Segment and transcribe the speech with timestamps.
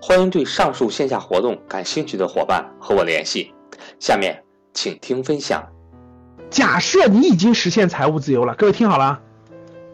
[0.00, 3.52] 欢迎对上述线下活动感兴趣的伙伴和我联系。
[3.98, 5.68] 下面请听分享。
[6.50, 9.20] 假设你已经实现财务自由了，各位听好了。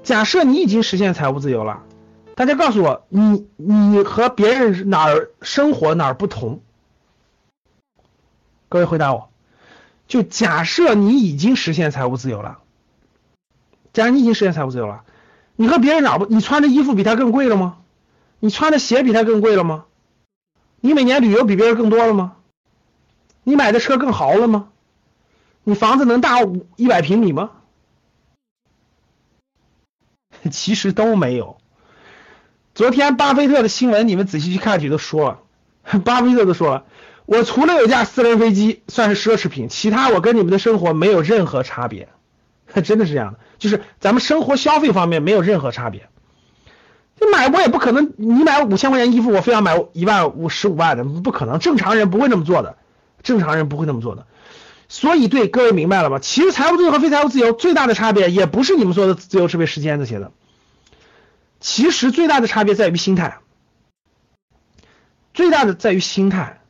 [0.03, 1.83] 假设你已经实现财务自由了，
[2.35, 6.61] 大家告诉我，你你和别人哪儿生活哪儿不同？
[8.69, 9.31] 各位回答我。
[10.07, 12.59] 就假设你已经实现财务自由了，
[13.95, 15.03] 假如你已经实现财务自由了，
[15.57, 16.27] 你和别人哪不？
[16.27, 17.79] 你穿的衣服比他更贵了吗？
[18.39, 19.87] 你穿的鞋比他更贵了吗？
[20.85, 22.37] 你每年旅游比别人更多了吗？
[23.43, 24.69] 你买的车更豪了吗？
[25.63, 27.53] 你房子能大五一百平米吗？
[30.53, 31.57] 其实都没有。
[32.75, 36.85] 昨天巴菲特的新闻，你们仔细去看去都说了， 巴菲特都说了，
[37.25, 42.11] 我除了有架私人飞机算是奢侈品，其他我跟你们的生活没有任何差别，
[42.85, 46.11] 真的是这样的，就是咱们生活消费方面没有任何差别。
[47.21, 52.77] 你买我也不可能，你买五千块钱衣服，我非要买一万五十五万的，不可能，正常人不会那么做的，
[53.23, 54.27] 正常人不会那么做的。
[54.89, 56.19] 所以，对各位明白了吧？
[56.19, 60.33] 其实财务自由和非财务自由最大的差别，也不是你们说的自由支配时间这些的，
[61.61, 63.39] 其实最大的差别在于心态，
[65.33, 66.61] 最大的在于心态。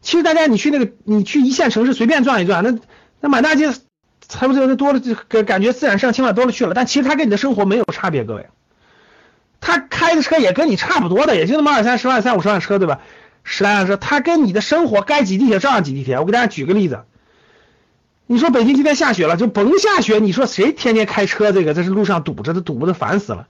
[0.00, 2.78] 其实大家你去那个，你去一线城市随便转一转，那
[3.20, 3.72] 那满大街
[4.20, 8.48] 财务自由的多了，就感感觉自然上千万多了去了，但其实它跟你的生活没有差别，各位。
[9.62, 13.00] 他开的车也跟你差不多的，也就那么二三十万、三五十万车，对吧？
[13.44, 16.18] 十来辆车，他跟你的生活该挤地铁照样挤地铁。
[16.18, 17.04] 我给大家举个例子，
[18.26, 21.52] 你说北京今天下雪了，就甭下雪，你说谁天天开车？
[21.52, 23.46] 这个在这路上堵着，都堵得烦死了。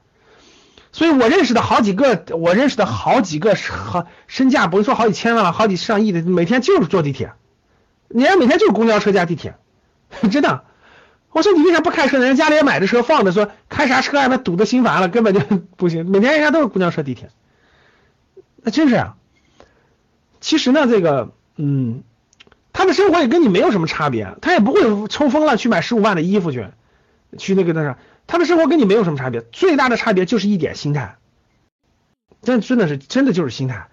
[0.93, 7.33] 所以我认识的好几个，我认识的好几个好身价不是说好几千万了，好几上亿的，每天就是坐地铁，
[8.09, 9.55] 人家每天就是公交车加地铁，
[10.31, 10.65] 真的。
[11.33, 12.19] 我说你为啥不开车？
[12.19, 14.27] 人家家里也买的车放着，说开啥车啊？
[14.27, 15.41] 那堵得心烦了，根本就
[15.77, 16.11] 不行。
[16.11, 17.31] 每天人家都是公交车、地铁，
[18.63, 19.17] 那真是啊。
[20.41, 22.03] 其实呢，这个，嗯，
[22.73, 26.67] 他的生活也跟你没有什么差别，他也不会抽风了去买十五万的衣服去，
[27.39, 29.41] 去那个那啥，他的生活跟你没有什么差别。
[29.41, 31.17] 最大的差别就是一点心态，
[32.43, 33.89] 真真的是真的就是心态，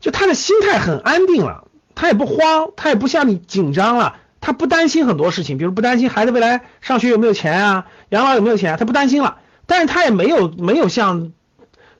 [0.00, 4.16] 就他的心态很安定了，他也不慌，他也不像你紧张了。
[4.44, 9.38] 他不担心很多事情，比如不担心孩子未来上学有没有钱啊，养老有没有钱，他不担心了。
[9.64, 11.32] 但是他也没有没有像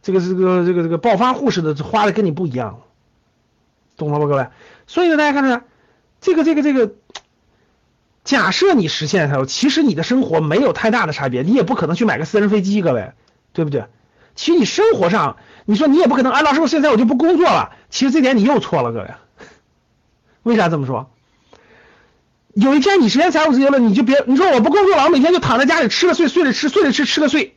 [0.03, 2.83] 这个这个这个这个暴发户似的花的跟你不一样，
[3.97, 4.49] 懂了吗，各位？
[4.87, 5.65] 所以呢，大家看看
[6.21, 6.93] 这个这个这个，
[8.25, 13.13] 假设你实现它，其实你的生活没有太大的差别，你也不可能去买个私人飞机，各位，
[13.55, 13.87] 对不对？
[14.35, 17.73] 其实你生活上，你说你也不可能，哎，老师，我现在我就不工作了。
[17.89, 19.09] 其实这点你又错了，各位。
[20.43, 21.09] 为啥这么说？
[22.55, 27.57] 有一天你实现财务自由了，你就别你说我不工作了，我每天就躺在家里吃了睡，睡了吃，睡了吃，吃了睡。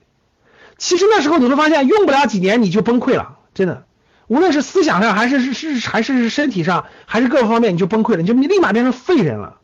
[0.78, 3.86] 其实那时候你会发现，用不了几年你就崩溃了，真的。
[4.28, 9.58] 无论是思想上，还是是是还是身体上，还是各个方面，你就崩溃了，你就你立马变成废人了。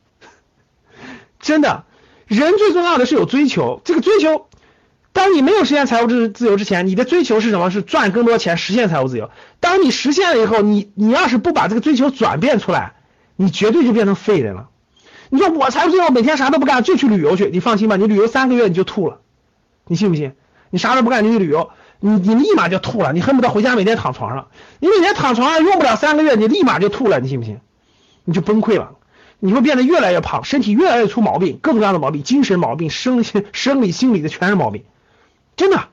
[1.40, 1.84] 真的，
[2.28, 3.82] 人最重要的是有追求。
[3.84, 4.48] 这个追求，
[5.14, 7.72] 当你没有实现财务自自由之前，你的追求是什么？
[7.72, 9.32] 是赚更多钱，实现财务自由。
[9.60, 12.94] 当你实现了以后，你你要是不把这个追求转变出来，
[13.36, 14.70] 你绝对就变成废人了。
[15.34, 19.20] 你说我财务自由，每天啥都不干就去旅游去，你放心吧，你旅游三个月你就吐了，
[19.88, 20.35] 你信不信？
[20.70, 24.50] 你啥都不干就去旅游，你你立马就吐了，你恨不得回家每天躺床上，
[24.80, 27.62] 你每天躺床上用不了三个月，你立马就吐了，你信不信？
[28.26, 28.91] 你就崩溃了，
[29.40, 34.84] 你会变得越来越胖，身体越来越出毛病，各种各样的毛病，精神毛病、生生理、心理的全是毛病，
[35.56, 35.86] 真的，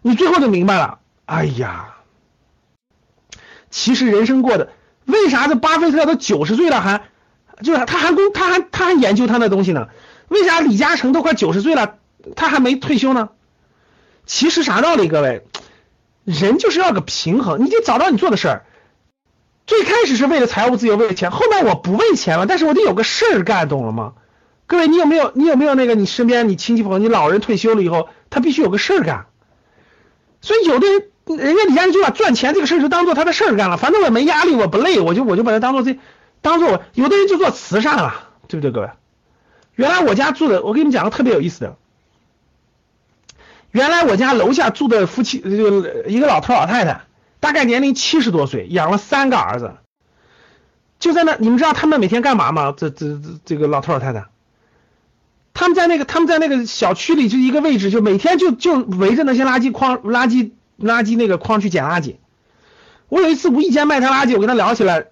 [0.00, 1.96] 你最后就明白了，哎呀，
[3.68, 4.70] 其实人生过的，
[5.06, 7.08] 为啥这巴菲特都九十岁了还？
[7.62, 9.88] 就是他还工，他还他还研究他那东西呢。
[10.28, 11.96] 为啥李嘉诚都快九十岁了，
[12.34, 13.28] 他还没退休呢？
[14.26, 15.46] 其实啥道理，各位，
[16.24, 18.64] 人就是要个平衡，你得找到你做的事儿。
[19.66, 24.14] 最开始是为了财务自由，为了钱，后面我不为钱了，但是我得有个事儿干，懂了吗？
[24.66, 29.26] 各位，你有没有你有没有那个你身边你亲戚朋友，你老人退休了以后，他必须有个事儿干。
[30.40, 35.98] 所以有的人，人家李嘉诚就把赚钱这个事儿就当做他的事儿干了，反正我没压力，我不累，我就我就把它当做这，
[36.44, 36.82] 当做我。
[36.92, 38.90] 有的人就做慈善了，对不对，各位？
[39.74, 41.76] 原来我家住的，我给你们讲个特别有意思的。
[43.72, 47.00] 原来我家楼下住的夫妻，就一个老头老太太。
[47.40, 49.72] 大概年龄七十多岁，养了三个儿子，
[50.98, 52.72] 就在那，你们知道他们每天干嘛吗？
[52.76, 54.26] 这这这这个老头老太太，
[55.52, 62.16] 他们在那个他们在那个小区里就一个位置，就每天就就围着那些垃圾筐、垃圾垃圾那个筐去捡垃圾。
[63.08, 65.08] 我有一次无意间卖他垃圾，我跟他聊起来，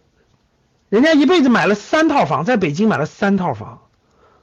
[0.92, 3.80] 人家一辈子买了三套房，在北京买了三套房，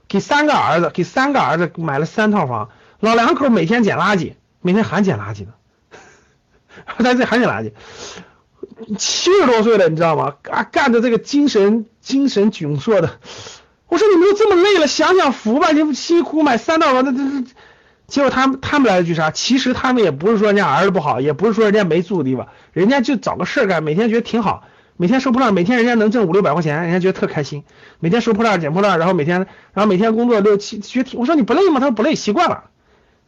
[0.07, 2.69] 给三个儿子，给三个儿子买了三套房，
[2.99, 5.51] 老两口每天捡垃圾，每天还捡垃圾呢。
[6.97, 7.71] 他这还捡垃圾，
[8.97, 10.37] 七十多岁了，你知道吗？
[10.49, 13.19] 啊，干的这个精神精神窘迫的。
[13.87, 17.47] 我说你们都这么累了，享享福吧，你辛苦买三套房，那这这，
[18.07, 19.29] 结果他们他们来了句啥？
[19.29, 24.63] 其实他们也不是说人家儿子不好，也不是说人家没住的地方，人家就找个事儿干，每天觉得挺好，
[25.01, 27.63] 每天收破烂，每天人家能挣五六百块钱，人家觉得特开心，
[28.01, 31.17] 每天收破烂捡破烂，然后每天然后每天工作六七，觉得挺。
[31.17, 31.79] 我说你不累吗？
[31.79, 32.69] 他说不累，习惯了，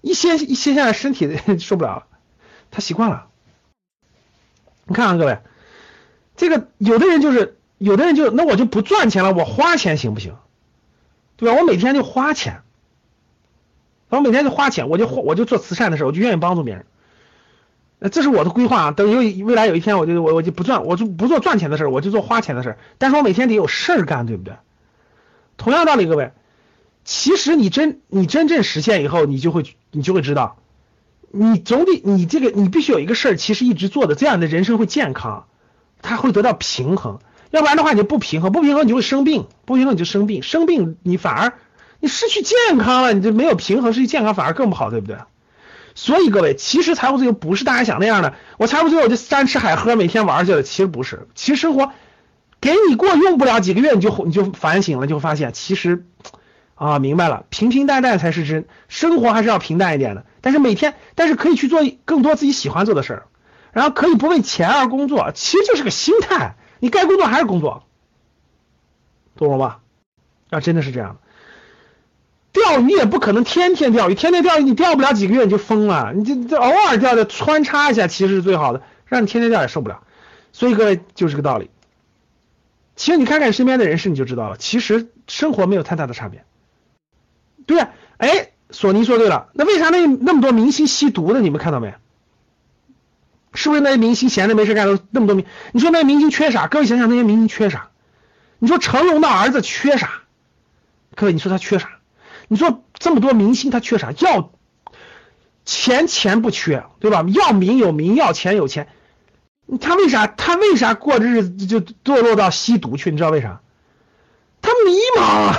[0.01, 2.07] 一歇一歇下来身体受不了了，
[2.71, 3.27] 他习惯了。
[4.83, 5.39] 你看啊，各位，
[6.35, 10.35] 这个有的人就是，有的人就那我就不赚钱了，我花钱行不行？
[11.37, 11.57] 对吧？
[11.57, 12.63] 我每天就花钱，
[14.09, 16.85] 我每天就花钱，我就我就做慈善的事，我就愿意帮助别人。
[18.03, 18.91] 那这是我的规划啊。
[18.91, 22.77] 等有未来有一天，我就我我就不赚，我就不做赚钱的事儿，我就做花钱的事儿。
[22.97, 24.55] 但是我每天得有事儿干，对不对？
[25.57, 26.31] 同样道理，各位，
[27.05, 30.57] 其实你真你真正实现以后，你就会你就会知道。
[31.29, 35.45] 你总得你这个你必须有一个事儿，其实一直做的，这样的人生会健康，
[36.01, 37.19] 他会得到平衡。
[37.51, 41.53] 要不然的话，你就不平衡，不平衡你就会生病，不平衡你就生病，生病你反而
[41.99, 45.17] 你失去健康了，你就没有平衡，失去健康反而更不好，对不对？
[45.95, 51.91] 所以各位，其实财务自由不是大家想那样的，我财务自由我就山吃海喝，每天玩去了，其实不是，其实生活
[52.59, 56.05] 给你过用不了几个月，你就你就反省了，就发现其实。
[56.73, 60.25] 啊，明白了，平平淡淡才是真，生活还是要平淡一点的。
[60.41, 63.27] 但是每天，但是可以去做更多自己喜欢做的事儿，
[63.71, 66.55] 然后可以不为钱而工作，其实就是个心态。
[66.79, 67.83] 你该工作还是工作，
[69.35, 69.81] 懂了吧？
[70.49, 71.19] 啊，真的是这样。
[72.53, 76.11] 钓鱼也不可能天天钓鱼，天天钓鱼你钓不了几个月你就疯了。
[76.13, 80.03] 你这这偶尔钓钓，穿插一下其实是最好的，让你天天钓也受不了。
[80.51, 81.69] 所以各位就是个道理。
[82.97, 86.43] 其实你看看身边的人士你就知道了，其实生活没有太大的差别。
[87.65, 91.39] 对呀，哎，索尼说对了，那为啥那那么多明星吸毒的？
[91.39, 91.95] 你们看到没？
[93.53, 95.45] 是不是那些明星闲着没事干都那么多明？
[95.71, 96.67] 你说那些明星缺啥？
[96.67, 97.89] 各位想想那些明星缺啥？
[98.59, 100.21] 你说成龙的儿子缺啥？
[101.15, 102.00] 各位你说他缺啥？
[102.51, 104.11] 你说这么多明星他缺啥？
[104.11, 104.51] 要
[105.63, 107.23] 钱钱不缺，对吧？
[107.29, 108.89] 要名有名，要钱有钱。
[109.79, 113.09] 他为啥他为啥过日子就堕落到吸毒去？
[113.09, 113.61] 你知道为啥？
[114.61, 115.55] 他迷茫，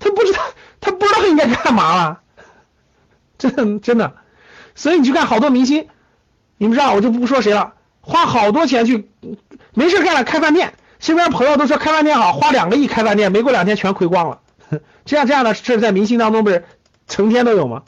[0.00, 0.40] 他不知道。
[0.80, 2.20] 他不知道应该干嘛了，
[3.38, 4.16] 真真的，
[4.74, 5.88] 所以你去看好多明星，
[6.58, 9.08] 你们知道我就不说谁了，花好多钱去
[9.72, 14.40] 没事干了开饭店，身边朋友都说开饭店好，花两个亿开饭店，没过两天全亏光了。
[15.04, 16.64] 这样这样的事在明星当中不是
[17.06, 17.82] 成天都有吗？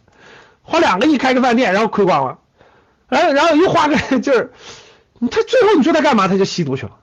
[0.62, 2.38] 花两个亿开个饭店，然后亏光了，
[3.08, 4.52] 哎，然后又花个 就是，
[5.30, 6.28] 他最后你说他干嘛？
[6.28, 6.96] 他就吸毒去了，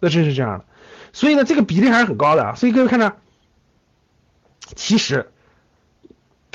[0.00, 0.64] 那真是这样的。
[1.12, 2.54] 所以呢，这个比例还是很高的啊。
[2.54, 3.16] 所以各位看着。
[4.74, 5.30] 其实，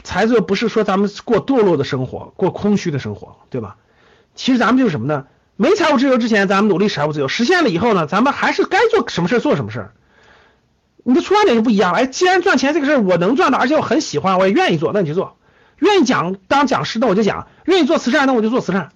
[0.04, 3.76] 财自由不是说咱们过堕落的生活，过空虚的生活，对吧？
[4.34, 5.28] 其实咱们就是什么呢？
[5.56, 9.92] 没财务自由之前，咱们努力财务自由；实现了以后呢，咱们还是该做什么事做什么事。
[11.08, 12.00] 你的出发点就不一样了。
[12.00, 15.38] 哎，既然赚钱这个事儿我能赚到，而且我很喜欢，我也愿意做，那你就做。
[15.80, 18.90] 愿意讲当讲师，那我就讲；愿意做慈善，那我就做慈善，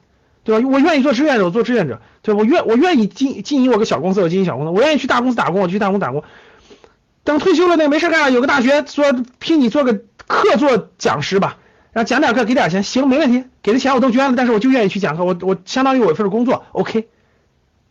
[0.43, 0.67] 对吧？
[0.69, 2.39] 我愿意做志愿者，我做志愿者，对吧？
[2.39, 6.21] 我愿我愿意经经营我个小公司，我经营小公司；我愿意去大公司打工，我去大公司打工。
[7.23, 11.59] 等退休了，那没事干了，有个大学说聘你做个客座讲师吧，
[11.93, 17.07] 然后讲点课给点钱，行，没问题，给的钱我都捐了，但是我就愿意去讲课，我我相当于我一份工作，OK，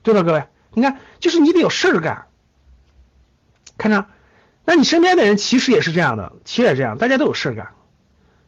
[0.03, 0.45] 对吧，各位？
[0.73, 2.27] 你看，就是你得有事儿干，
[3.81, 4.07] 看着，
[4.65, 7.69] 那你身边的人其实也是这样的，其实也这样，大家都有事干，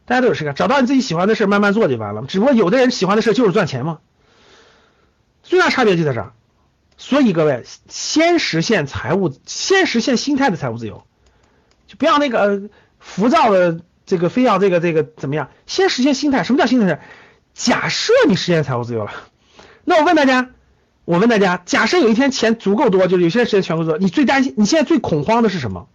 [0.05, 3.99] 大家都有事干，找到你自己喜欢的事慢慢做就完了，只不过有的人喜欢的事就是赚钱嘛，
[5.41, 6.33] 最大差别就在这儿。
[6.95, 11.03] 所以各位，先实现财务，先实现心态的财务自由，
[11.87, 15.49] 就不要那个浮躁的这个，非要这个这个怎么样？
[15.65, 16.43] 先实现心态。
[16.43, 17.01] 什么叫心态？
[17.55, 19.11] 假设你实现财务自由了，
[19.83, 20.51] 那我问大家，
[21.05, 25.87] 我问大家，假设有一天钱足够多，就是有些人时间全够多，你最担心，你现在最恐慌的是什么？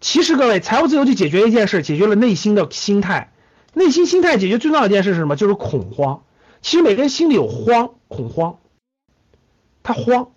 [0.00, 3.32] 其实各位，财务自由就解决一件事，解决了内心的心态。
[3.72, 5.34] 内心心态解决最重要一件事是什么？
[5.34, 6.24] 就是恐慌。
[6.60, 8.58] 其实每个人心里有慌，恐慌，
[9.82, 10.32] 他慌，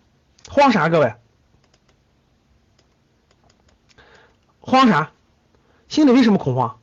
[0.50, 0.88] 慌啥？
[0.88, 1.16] 各位，
[4.62, 5.12] 慌啥？
[5.90, 6.80] 心里为什么恐慌？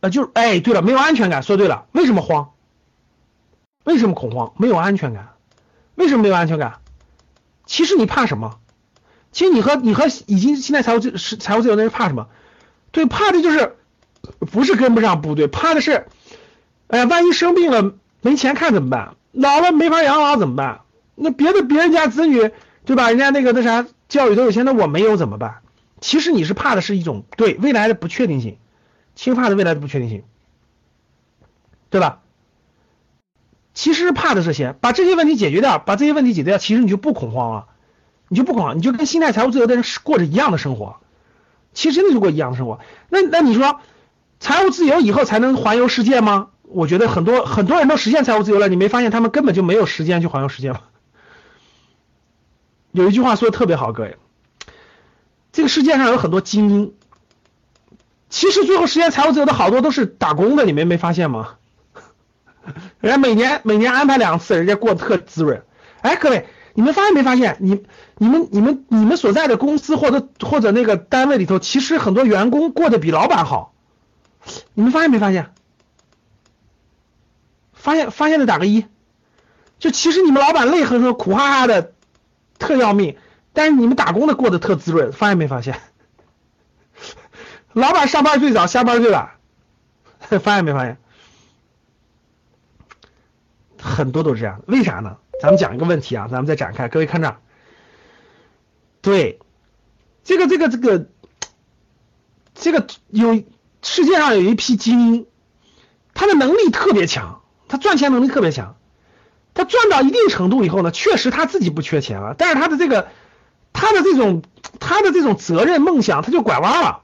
[0.00, 2.53] 呃，就是，哎，对了，没有安全感，说对了，为什么慌？
[3.84, 4.52] 为什么恐慌？
[4.56, 5.34] 没有安全感。
[5.94, 6.80] 为什么没有安全感？
[7.66, 8.58] 其实你怕什么？
[9.30, 12.28] 其实你和你和已经现在财务自是财务自由的人怕什么？
[12.92, 13.76] 对，怕的就是
[14.38, 16.06] 不是跟不上部队，怕的是，
[16.88, 19.16] 哎呀，万一生病了没钱看怎么办？
[19.32, 20.80] 老了没法养老怎么办？
[21.14, 22.50] 那别的别人家子女
[22.84, 23.08] 对吧？
[23.08, 25.58] 人家那个那啥教育都有钱，那我没有怎么办？
[26.00, 28.58] 其实你是怕的是一种对未来的不确定性，
[29.14, 30.22] 其实怕的未来的不确定性，
[31.90, 32.20] 对吧？
[33.74, 37.66] 其实怕的这些，把这些问题解决掉，把这些问题解决掉，其实你就不恐慌了，
[38.28, 40.96] 你就不恐慌，你就跟心态财务自由的人过着一样的生活，
[41.72, 42.78] 其实真的就过一样的生活。
[43.08, 43.80] 那那你说，
[44.38, 46.48] 财务自由以后才能环游世界吗？
[46.62, 50.80] 我觉得很多很多人都实现财务自由了，你没发现他们根本就没有时间去环游世界吗？
[52.92, 54.16] 有一句话说的特别好，各位，
[55.52, 56.94] 这个世界上有很多精英，
[58.30, 61.56] 其实最后实现财务自由的好多都是打工的，你们没发现吗？
[63.00, 65.62] 人家每年每年安排两次，人家过得特滋润。
[66.02, 67.56] 哎，各位，你们发现没发现？
[67.60, 67.84] 你、
[68.16, 73.72] 你们、你们、你们所在的公司或者或者那个单位里头，其实很多员工过得比老板好。
[74.74, 75.52] 你们发现没发现？
[77.72, 78.86] 发现发现的打个一。
[79.78, 81.92] 就其实你们老板累呵呵、苦哈哈的，
[82.58, 83.16] 特要命，
[83.52, 85.12] 但是你们打工的过得特滋润。
[85.12, 85.78] 发现没发现？
[87.74, 89.32] 老板上班最早，下班最晚。
[90.40, 90.96] 发现没发现？
[93.84, 95.18] 很多都是这样，为啥呢？
[95.42, 96.88] 咱们讲一个问题啊，咱们再展开。
[96.88, 97.36] 各位看这儿，
[99.02, 99.38] 对，
[100.24, 101.06] 这个这个这个
[102.54, 103.42] 这个有
[103.82, 105.26] 世界上有一批精英，
[106.14, 108.76] 他的能力特别强，他赚钱能力特别强，
[109.52, 113.08] 他赚到一定程度以后呢，确实他自己不缺钱了，但是他的这个
[113.74, 114.42] 他的这种
[114.80, 117.02] 他的这种责任梦想他就拐弯了。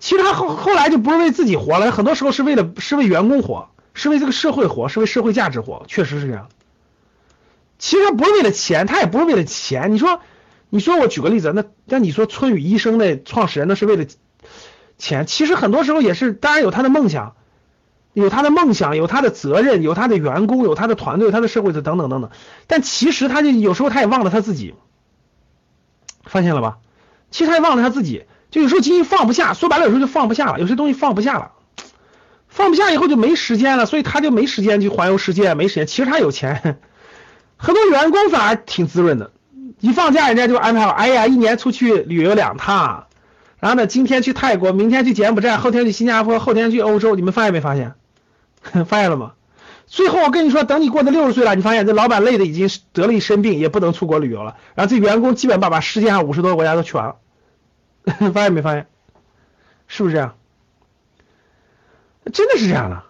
[0.00, 3.68] 其实他后后来就不是为自己活了，很多时候是为了是为员工活。
[3.94, 6.48] 是为这个社会活，是为社会价值活，确实是这样。
[7.78, 9.92] 其实不是为了钱，他也不是为了钱。
[9.92, 10.20] 你说，
[10.68, 14.06] 你说我举个例子，那那你说春雨医生的创始人那是为了
[14.98, 17.34] 钱，其实很多时候也是，当然有他的梦想，
[18.12, 22.30] 有他的梦想，有他的责任，有他的员工，有他的团队，他的社会的等等等等。
[22.66, 24.74] 但其实他就有时候他也忘了他自己，
[26.24, 26.78] 发现了吧？
[27.30, 31.52] 其实他也忘了他自己，就有时候精英放不下，说白了有时候就放不下了，有些东西放不下了。
[32.54, 35.88] 放不下以后就没时间了，所以他就没时间去环游世界，没时间。
[35.88, 36.78] 其实他有钱，
[37.56, 39.32] 很多员工反而挺滋润的。
[39.80, 43.08] 一放假，人家就安排好，哎呀，一年出去旅游两趟，
[43.58, 47.16] 然后呢，今天去泰国，明天去柬埔寨，后天去新加坡，后天去欧洲。
[47.16, 47.94] 你们发现没发现？
[48.86, 49.32] 发现了吗？
[49.86, 54.56] 最后我跟你说，等你过了六十岁了，你发现这老板累的已经得了一身病，也不能出国旅游了。
[54.76, 57.16] 然后这员工基本把把世界上五十多个国家都去完了。
[58.32, 58.86] 发现没发现？
[59.88, 60.36] 是不是这样？
[62.32, 63.02] 真的是这样的，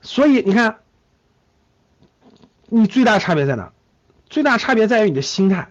[0.00, 0.80] 所以你看，
[2.68, 3.72] 你最大差别在哪？
[4.28, 5.68] 最大差别在于你的心态。